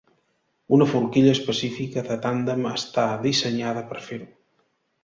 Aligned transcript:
Una 0.77 0.87
forquilla 0.93 1.35
específica 1.37 2.05
de 2.09 2.17
tàndem 2.25 2.67
està 2.73 3.05
dissenyada 3.29 3.87
per 3.93 4.05
fer-ho. 4.11 4.33